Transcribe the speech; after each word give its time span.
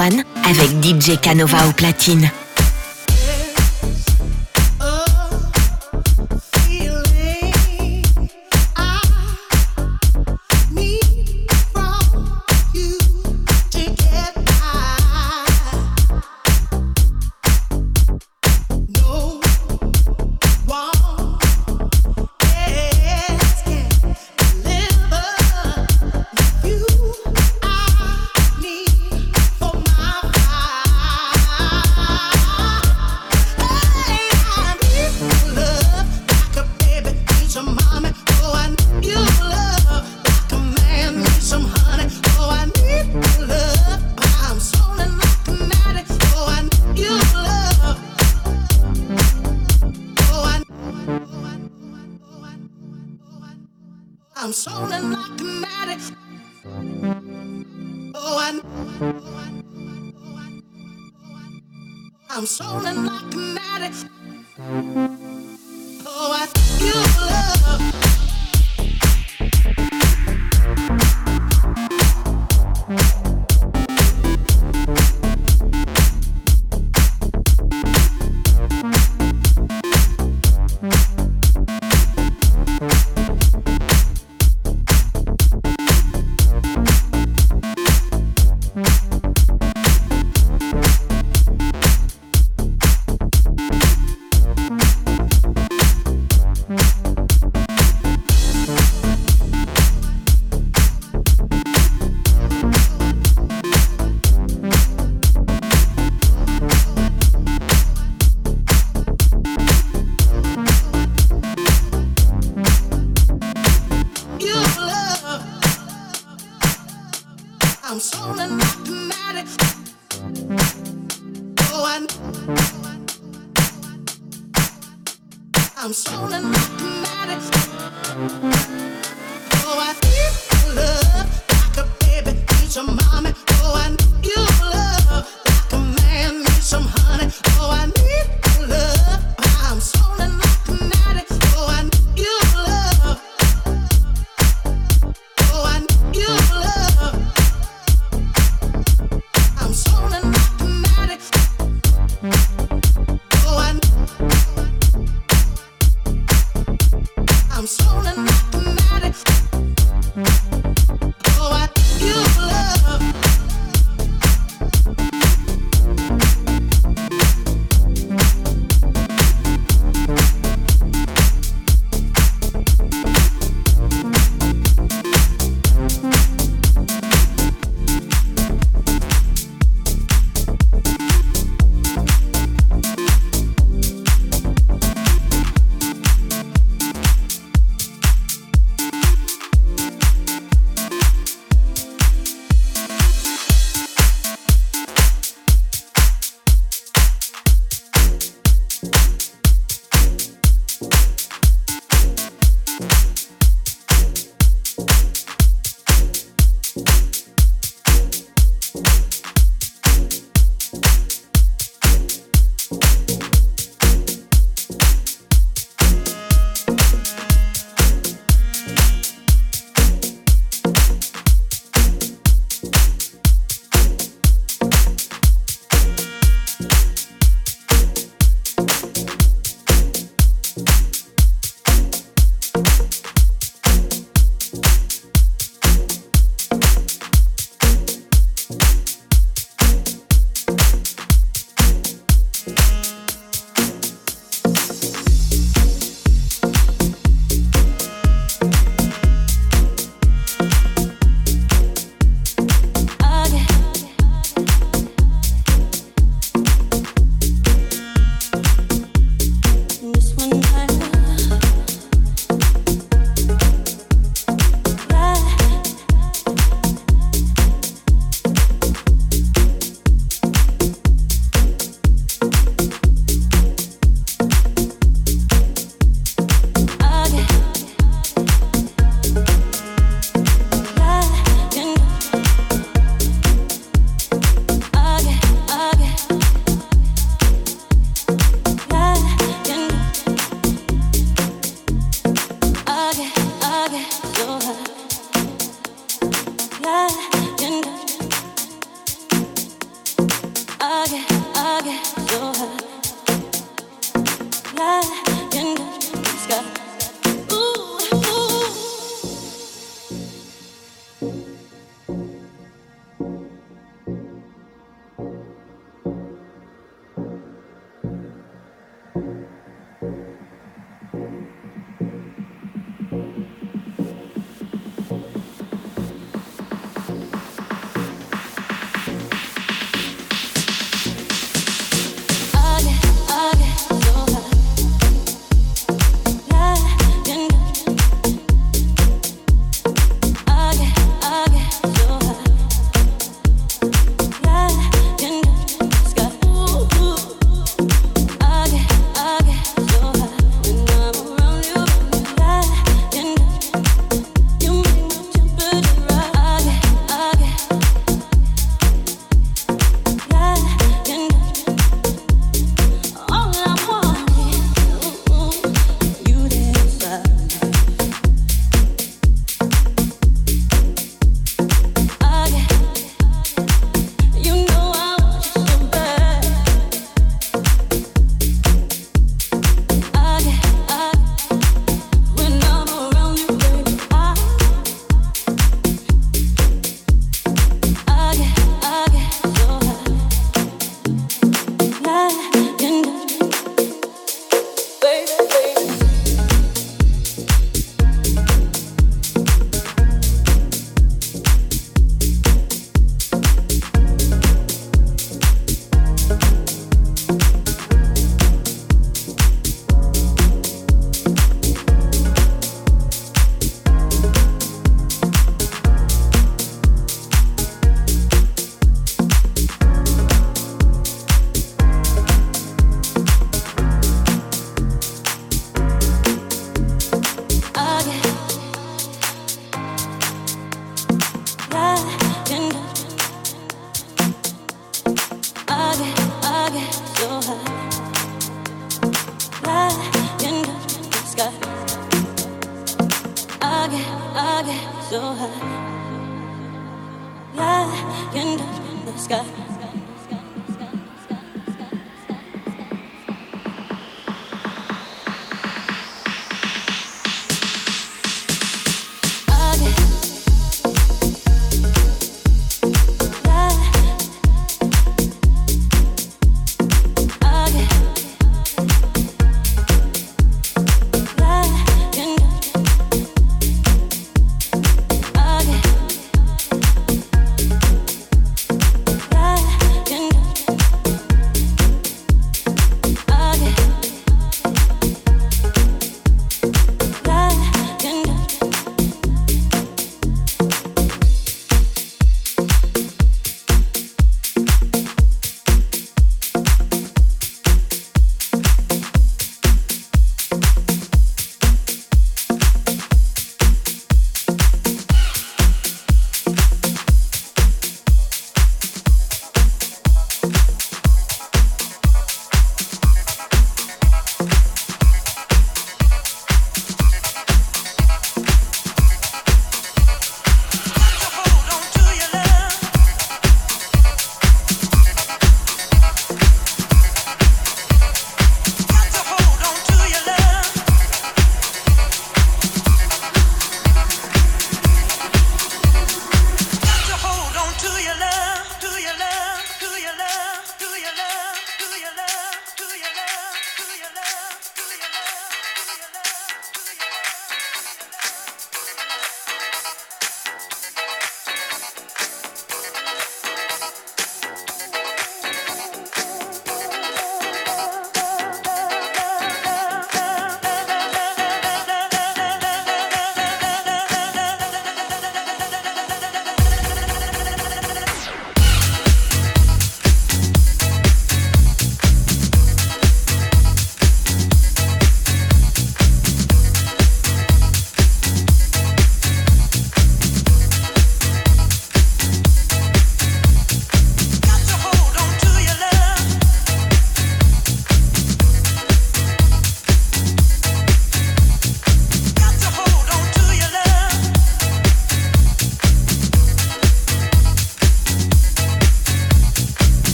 Avec 0.00 0.70
DJ 0.82 1.20
Canova 1.20 1.68
au 1.68 1.72
platine. 1.72 2.30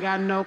got 0.00 0.20
no. 0.20 0.46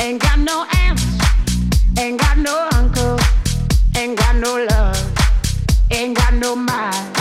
Ain't 0.00 0.18
got 0.22 0.38
no 0.38 0.64
aunts, 0.72 1.04
ain't 1.98 2.18
got 2.18 2.38
no 2.38 2.68
uncle, 2.72 3.18
ain't 3.94 4.16
got 4.16 4.34
no 4.36 4.64
love, 4.64 5.12
ain't 5.90 6.16
got 6.16 6.32
no 6.32 6.56
mind. 6.56 7.19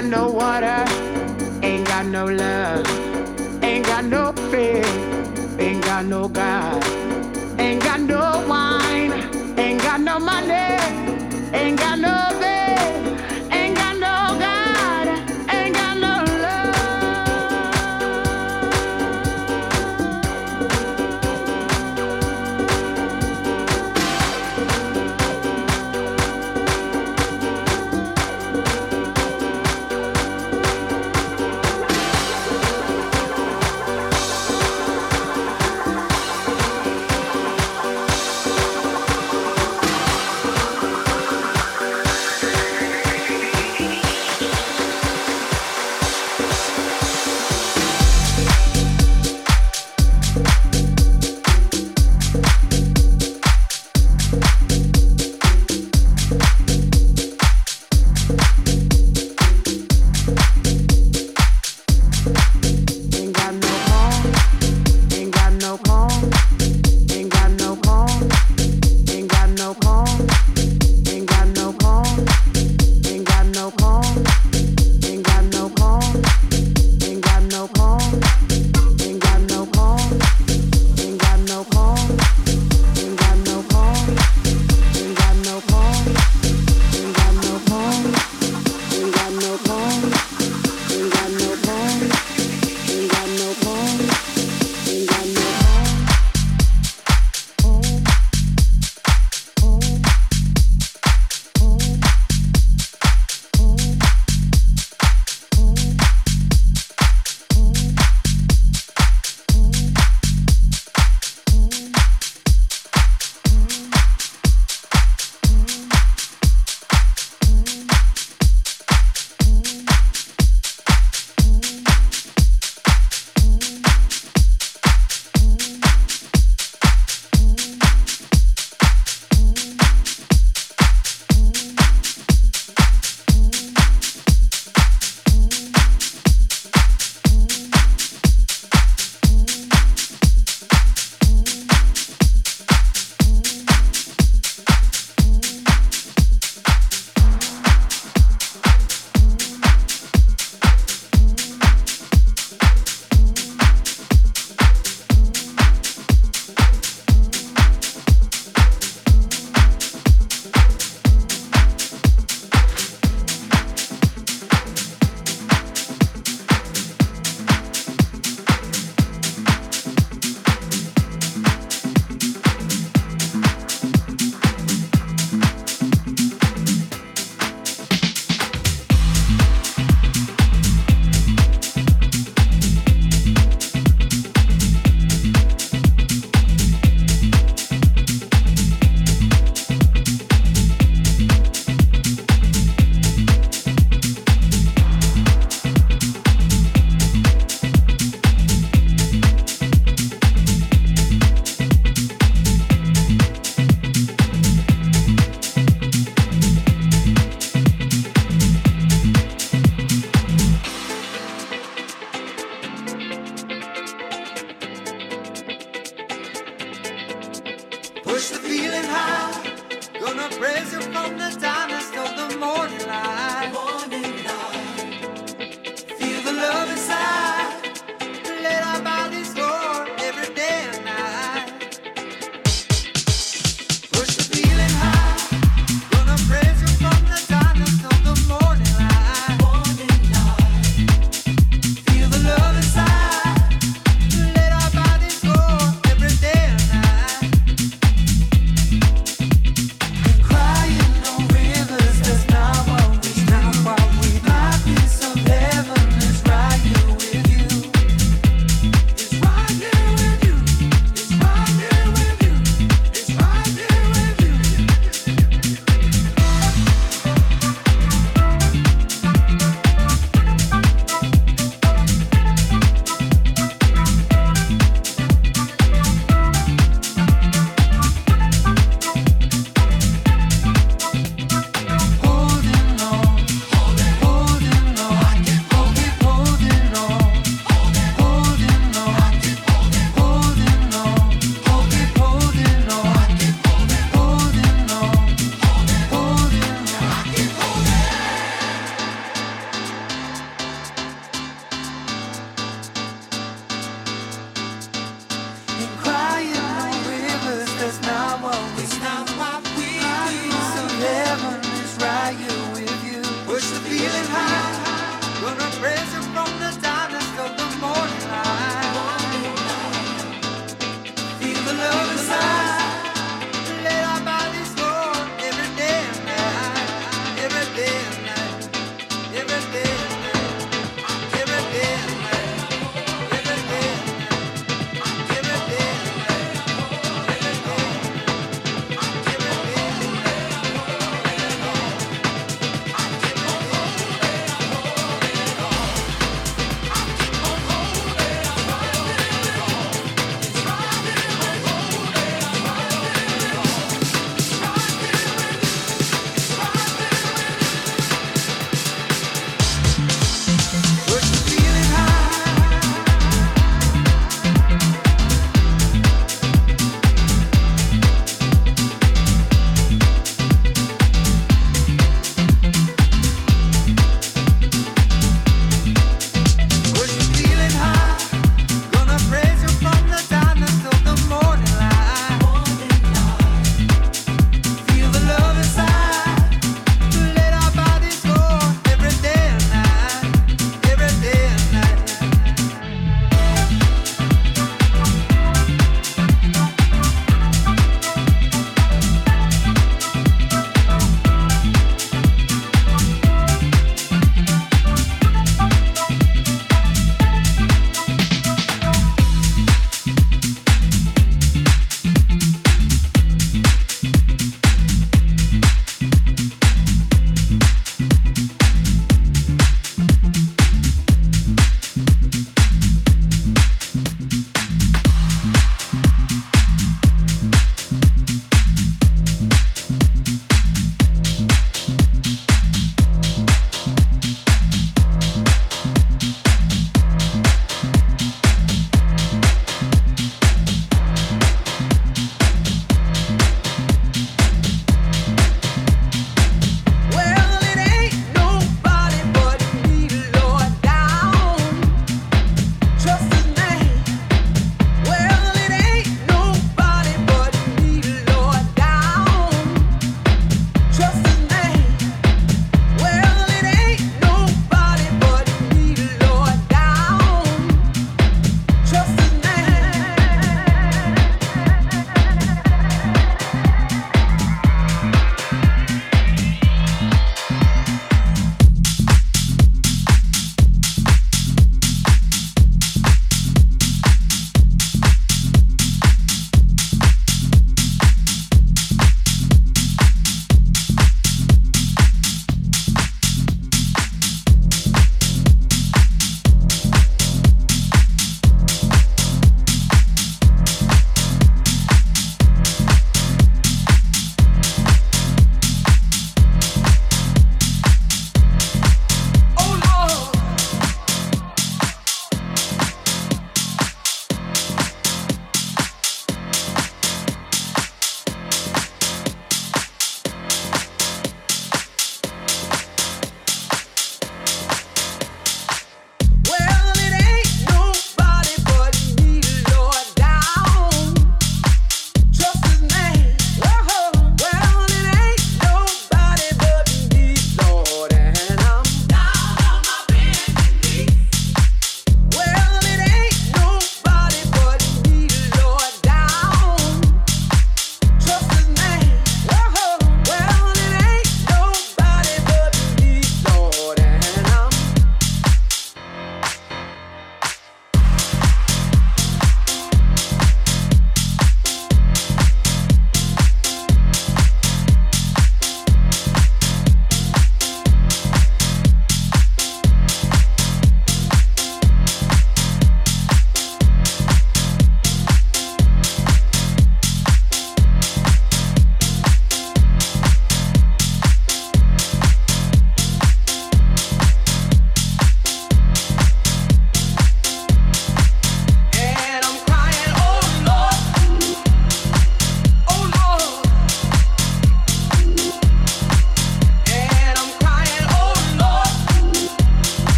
got 0.00 0.10
no 0.10 0.30
water, 0.30 0.84
ain't 1.60 1.84
got 1.88 2.06
no 2.06 2.24
love, 2.26 2.86
ain't 3.64 3.84
got 3.84 4.04
no 4.04 4.32
fear, 4.48 4.84
ain't 5.58 5.82
got 5.84 6.04
no 6.04 6.28
God, 6.28 6.84
ain't 7.58 7.82
got 7.82 8.00
no 8.02 8.46
wine, 8.48 9.10
ain't 9.58 9.82
got 9.82 10.00
no 10.00 10.20
money, 10.20 10.52
ain't 11.52 11.80
got 11.80 11.98
no. 11.98 12.28
Baby. 12.40 12.57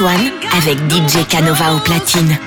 One 0.00 0.32
avec 0.56 0.78
DJ 0.90 1.26
Canova 1.28 1.74
au 1.74 1.78
platine. 1.78 2.38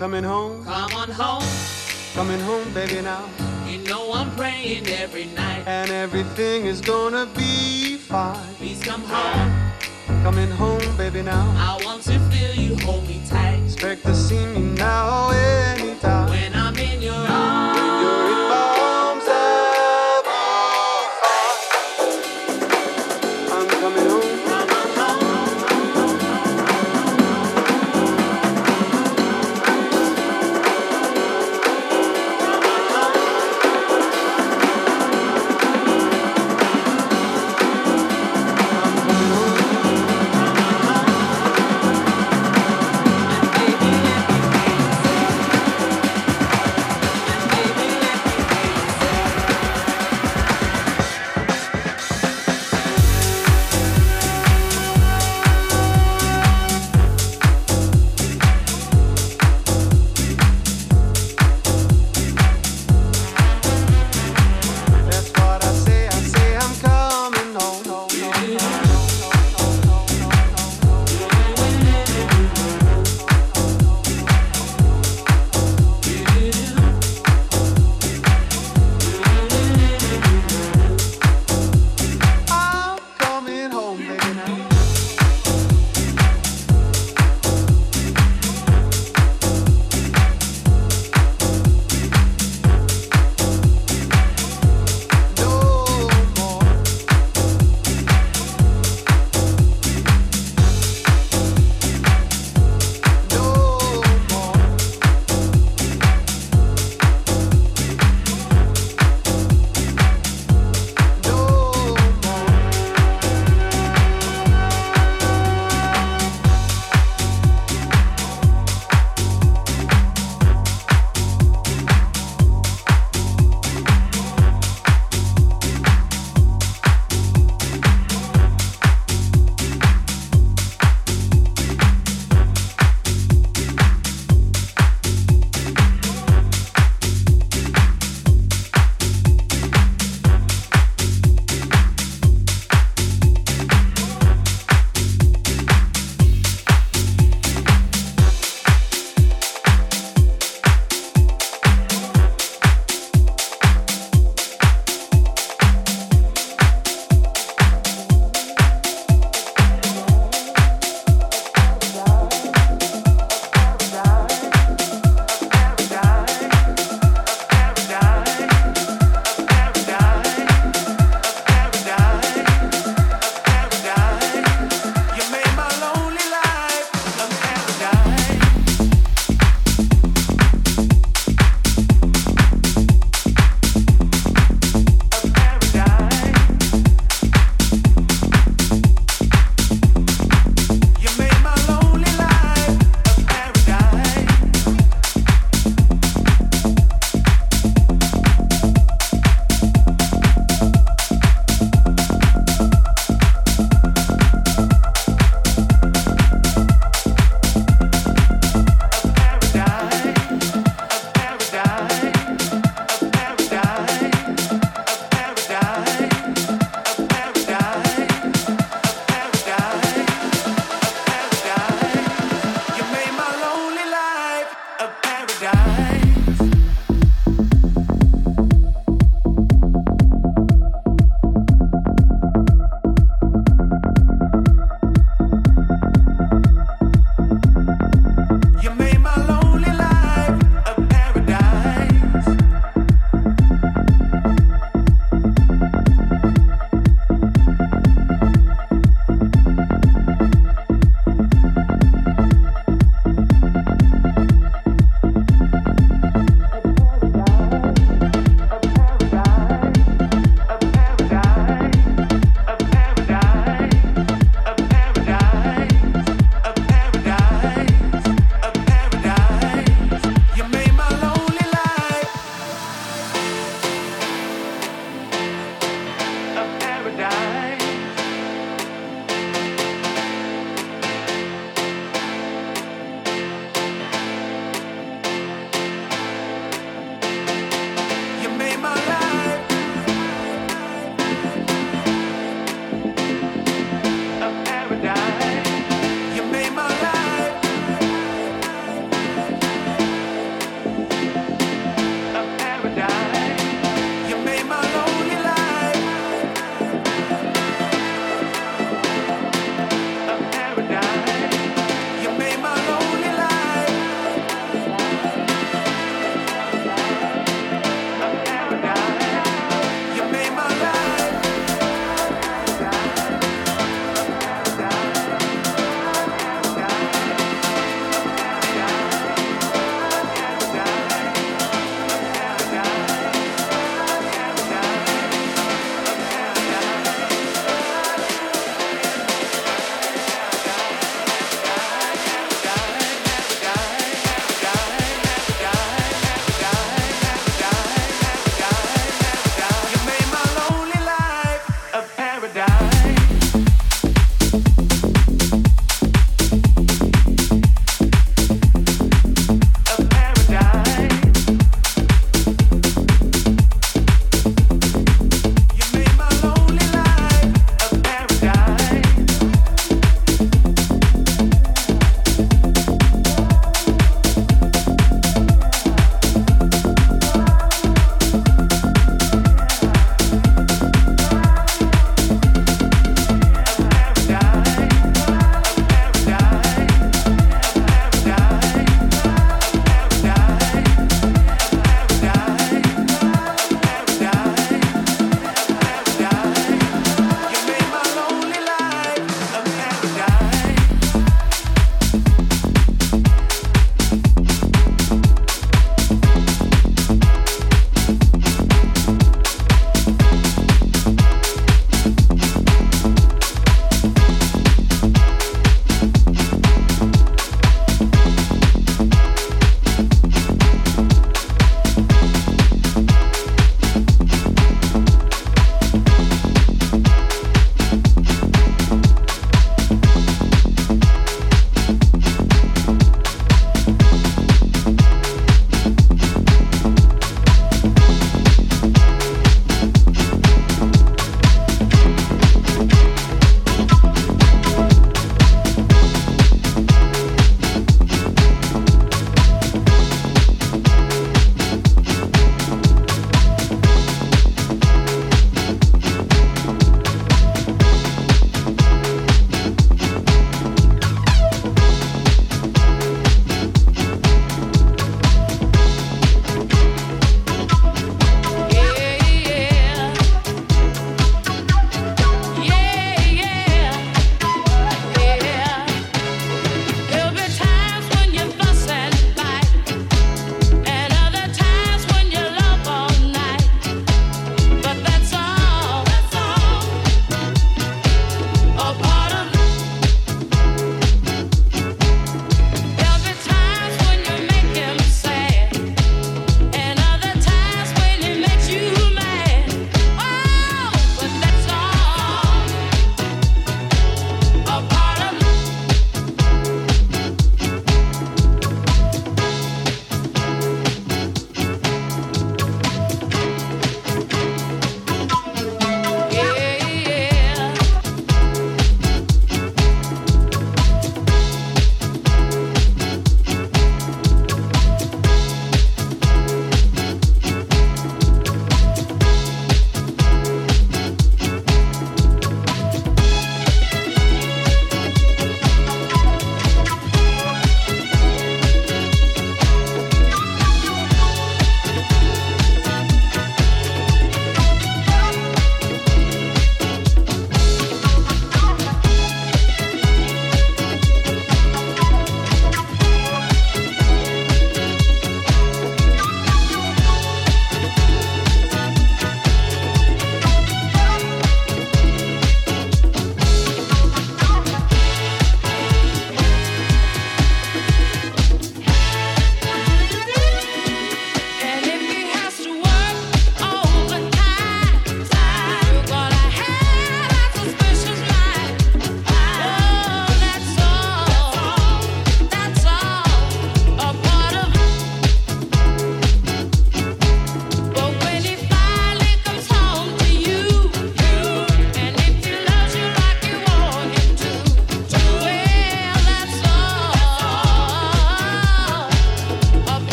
Coming 0.00 0.24
home. 0.24 0.64
Come 0.64 0.94
on 0.94 1.10
home. 1.10 1.44
Coming 2.14 2.40
home, 2.40 2.72
baby, 2.72 3.02
now. 3.02 3.28
You 3.66 3.84
know 3.84 4.14
I'm 4.14 4.34
praying 4.34 4.86
every 4.86 5.26
night. 5.26 5.64
And 5.66 5.90
everything 5.90 6.64
is 6.64 6.80
gonna 6.80 7.26
be 7.36 7.98
fine. 7.98 8.54
Please 8.54 8.82
come 8.82 9.02
home. 9.02 9.52
Coming 10.22 10.50
home, 10.52 10.96
baby, 10.96 11.20
now. 11.20 11.44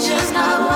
Future's 0.00 0.32
not 0.32 0.69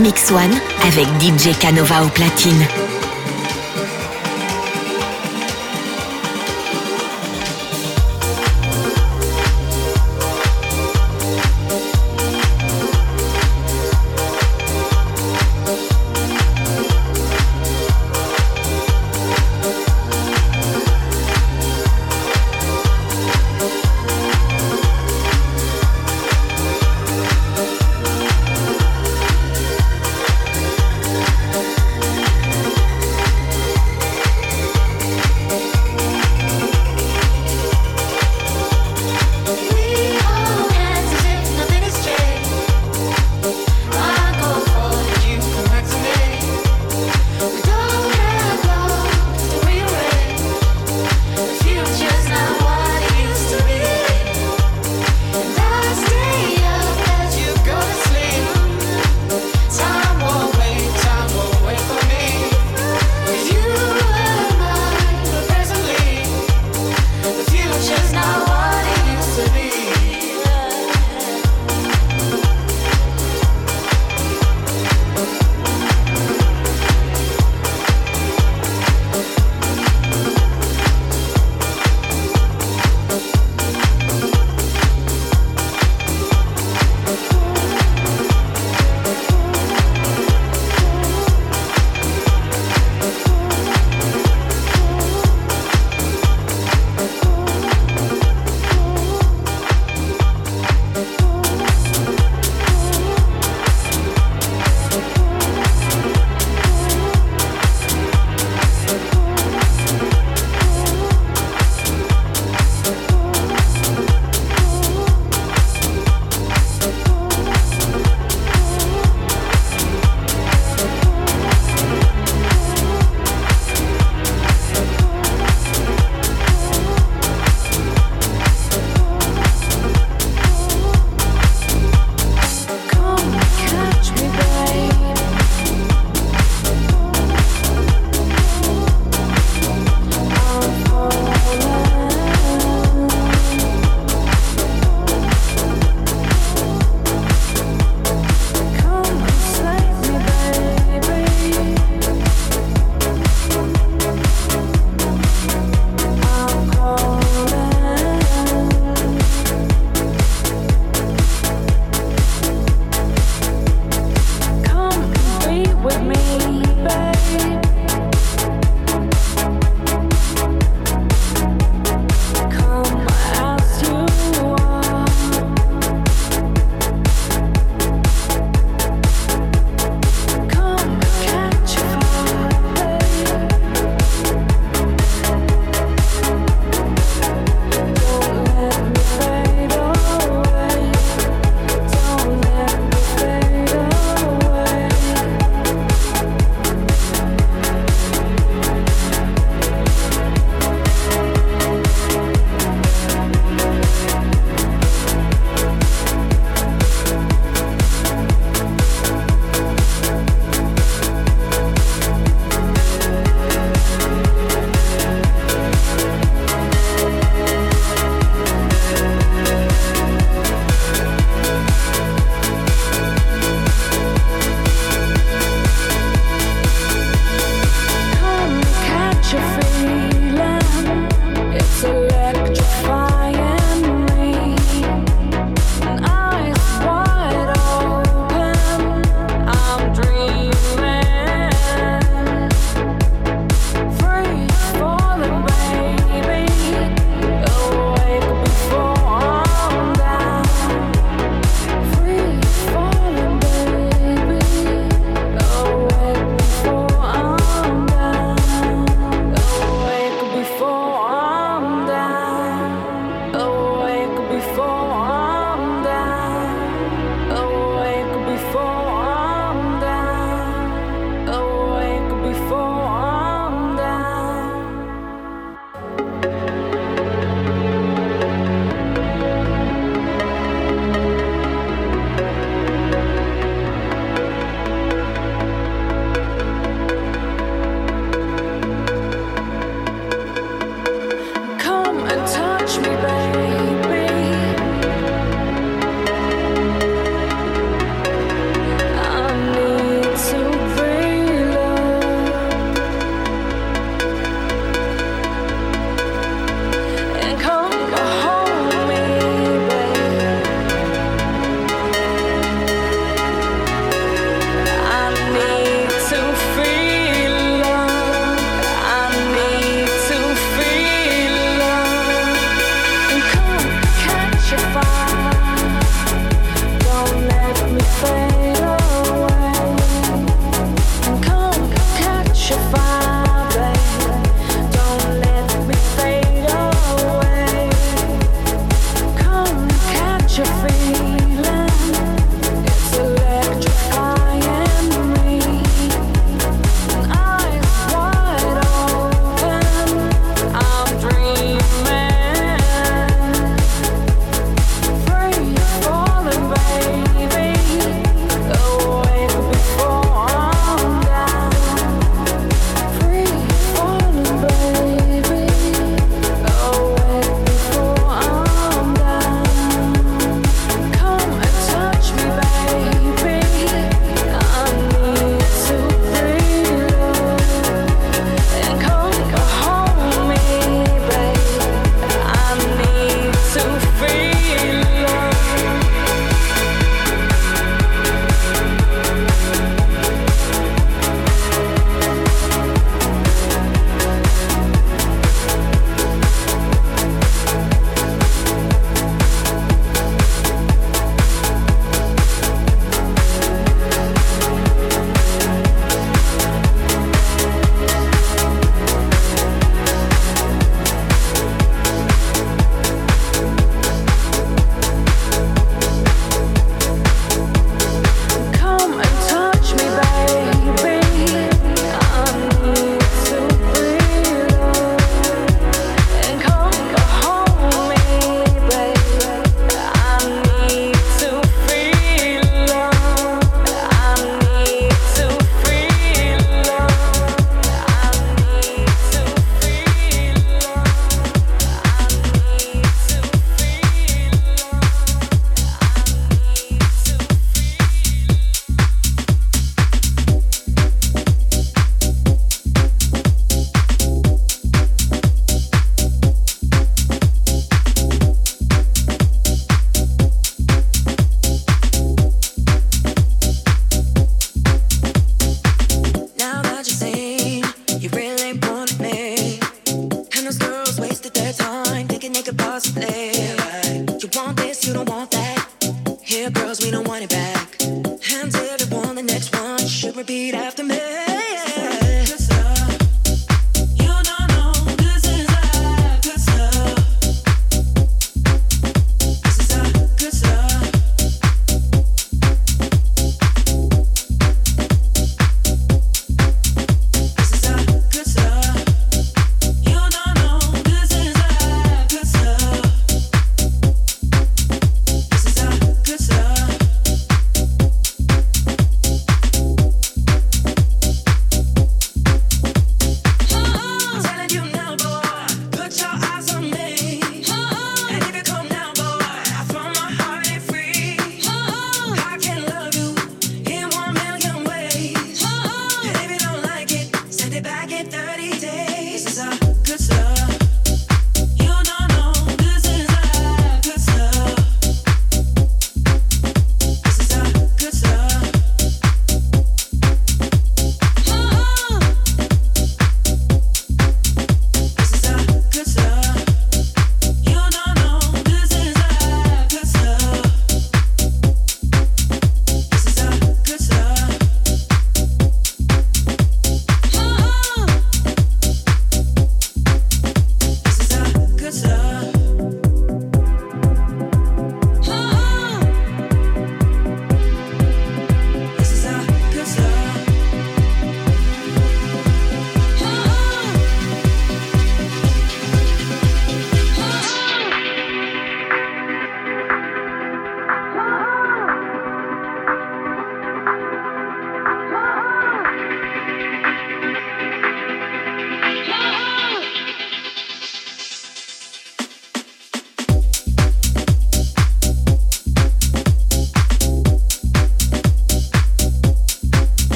Mix 0.00 0.30
One 0.30 0.60
avec 0.86 1.06
DJ 1.20 1.56
Canova 1.58 2.02
au 2.02 2.08
platine. 2.08 2.89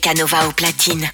Canova 0.00 0.46
au 0.46 0.52
platine. 0.52 1.12